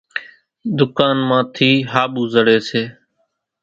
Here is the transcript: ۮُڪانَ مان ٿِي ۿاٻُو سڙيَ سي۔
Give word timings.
ۮُڪانَ 0.77 1.17
مان 1.27 1.43
ٿِي 1.53 1.69
ۿاٻُو 1.91 2.23
سڙيَ 2.33 2.57
سي۔ 2.67 2.83